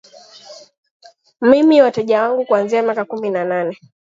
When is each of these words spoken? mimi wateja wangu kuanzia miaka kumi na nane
mimi 1.41 1.81
wateja 1.81 2.21
wangu 2.21 2.45
kuanzia 2.45 2.81
miaka 2.83 3.05
kumi 3.05 3.29
na 3.29 3.45
nane 3.45 3.77